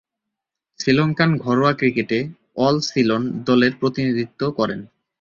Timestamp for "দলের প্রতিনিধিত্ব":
3.45-4.41